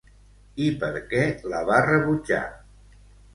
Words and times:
I 0.67 0.69
per 0.83 0.89
què 1.11 1.19
la 1.51 1.61
va 1.69 1.83
rebutjar? 1.89 2.41